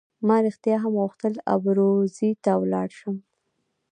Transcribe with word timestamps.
ما 0.27 0.37
رښتیا 0.45 0.75
هم 0.83 0.93
غوښتل 1.01 1.33
ابروزي 1.55 2.31
ته 2.43 2.51
ولاړ 2.61 2.87
شم. 2.99 3.15